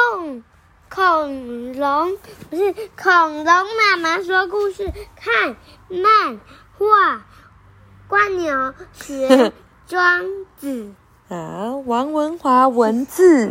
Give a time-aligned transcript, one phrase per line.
[0.00, 0.42] 恐
[0.88, 2.16] 恐龙
[2.48, 5.56] 不是恐龙妈妈说故事，看
[5.88, 6.40] 漫
[6.78, 7.22] 画，
[8.08, 9.52] 蜗牛学
[9.86, 10.22] 庄
[10.56, 10.92] 子。
[11.28, 13.50] 好， 王文华文字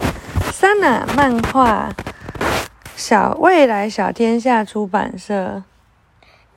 [0.51, 1.90] ，Sana 漫画，
[2.96, 5.63] 小未来小天下出版社。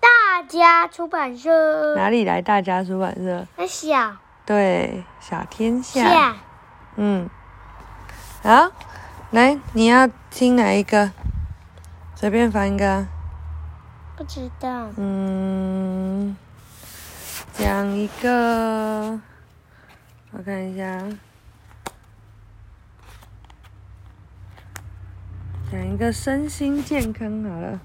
[0.01, 1.95] 大家出版社。
[1.95, 3.47] 哪里来大家出版社？
[3.57, 4.17] 那小。
[4.45, 6.03] 对，小天下。
[6.03, 6.37] 下。
[6.97, 7.31] 嗯。
[8.43, 8.73] 好，
[9.33, 11.11] 来，你要听哪一个？
[12.15, 13.07] 随便翻一个。
[14.15, 14.91] 不知道。
[14.99, 16.37] 嗯，
[17.55, 19.19] 讲一个，
[20.33, 21.03] 我看一下。
[25.71, 27.81] 讲一个身心健康好了。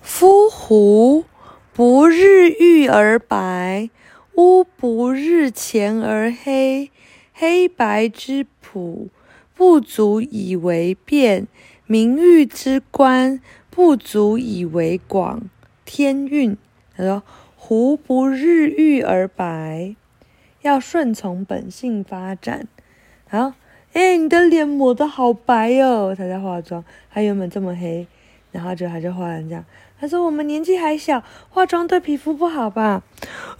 [0.00, 1.26] 夫狐
[1.74, 3.90] 不日浴而白。”
[4.38, 6.92] 乌不日前而黑，
[7.32, 9.08] 黑白之谱
[9.52, 11.48] 不足以为辨，
[11.86, 15.50] 明喻之观不足以为广。
[15.84, 16.56] 天运，
[16.96, 17.24] 他说
[17.58, 19.96] ：“狐不日浴而白，
[20.62, 22.68] 要顺从本性发展。”
[23.28, 23.54] 好，
[23.92, 28.06] 哎，你的脸抹得好白哦，他在化妆，他原本这么黑，
[28.52, 29.64] 然后就他就化成这样。
[30.00, 33.02] 他说：“我们年纪还小，化妆对皮肤不好吧？”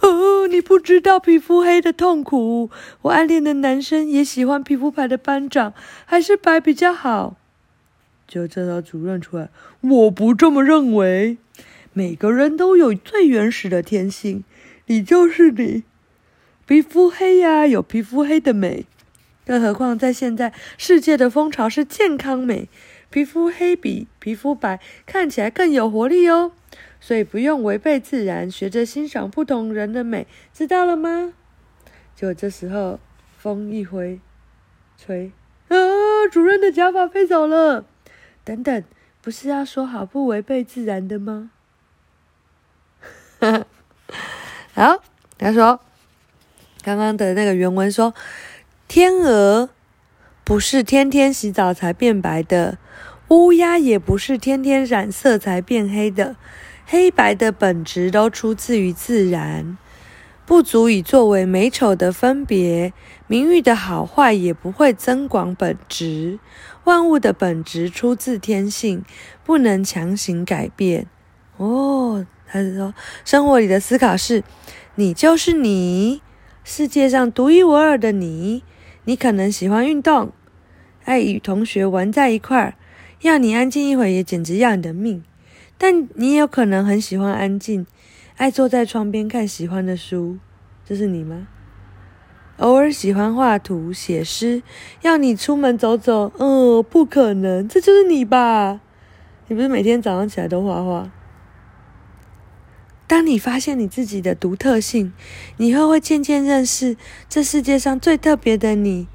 [0.01, 2.69] 哦，你不知道皮肤黑的痛苦。
[3.01, 5.73] 我暗恋的男生也喜欢皮肤白的班长，
[6.05, 7.35] 还是白比较好。
[8.27, 9.49] 就这时候主任出来，
[9.81, 11.37] 我不这么认为。
[11.91, 14.43] 每个人都有最原始的天性，
[14.85, 15.83] 你就是你。
[16.65, 18.85] 皮肤黑呀，有皮肤黑的美。
[19.45, 22.69] 更何况在现在，世界的风潮是健康美。
[23.09, 26.51] 皮肤黑比皮肤白看起来更有活力哦，
[26.99, 31.33] 所以不用违背自然，学着欣赏不同人的美，知道了吗？
[32.15, 32.99] 就这时候
[33.37, 34.19] 风一挥，
[34.97, 35.31] 吹，
[35.69, 35.77] 啊！
[36.31, 37.85] 主任的假发飞走了。
[38.43, 38.83] 等等，
[39.21, 41.51] 不是要说好不违背自然的吗？
[44.73, 45.03] 好，
[45.37, 45.79] 他说，
[46.83, 48.13] 刚刚的那个原文说，
[48.87, 49.69] 天鹅
[50.49, 52.79] 不是天天洗澡才变白的。
[53.27, 56.37] 乌鸦也不是天天染色才变黑的，
[56.87, 59.77] 黑白的本质都出自于自然，
[60.47, 62.91] 不足以作为美丑的分别。
[63.27, 66.39] 名誉的好坏也不会增广本质。
[66.85, 69.05] 万物的本质出自天性，
[69.45, 71.05] 不能强行改变。
[71.57, 74.43] 哦，他是说，生活里的思考是：
[74.95, 76.23] 你就是你，
[76.63, 78.63] 世界上独一无二的你。
[79.05, 80.31] 你可能喜欢运动，
[81.09, 82.75] 爱与同学玩在一块儿。
[83.21, 85.23] 要你安静一会，也简直要你的命。
[85.75, 87.87] 但你也有可能很喜欢安静，
[88.37, 90.37] 爱坐在窗边看喜欢的书，
[90.85, 91.47] 这是你吗？
[92.57, 94.61] 偶尔喜欢画图、写诗，
[95.01, 98.79] 要你出门走走，嗯，不可能，这就是你吧？
[99.47, 101.09] 你不是每天早上起来都画画？
[103.07, 105.11] 当你发现你自己的独特性，
[105.57, 106.95] 你会会渐渐认识
[107.27, 109.07] 这世界上最特别的你。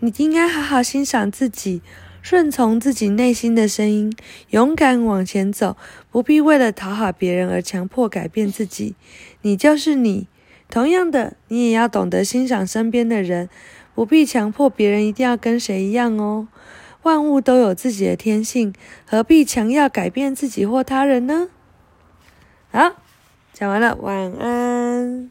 [0.00, 1.80] 你应该好好欣赏自己。
[2.22, 4.14] 顺从自己内心的声音，
[4.50, 5.78] 勇敢往前走，
[6.10, 8.94] 不必为了讨好别人而强迫改变自己。
[9.40, 10.28] 你就是你。
[10.68, 13.48] 同样的，你也要懂得欣赏身边的人，
[13.94, 16.48] 不必强迫别人一定要跟谁一样哦。
[17.04, 18.74] 万物都有自己的天性，
[19.06, 21.48] 何必强要改变自己或他人呢？
[22.70, 22.96] 好，
[23.54, 25.30] 讲完了，晚安。